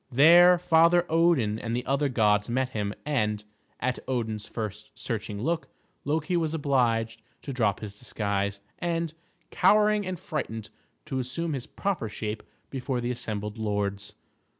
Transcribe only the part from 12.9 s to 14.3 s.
the assembled lords.